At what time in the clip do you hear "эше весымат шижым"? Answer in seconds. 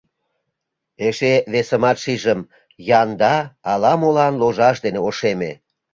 1.07-2.39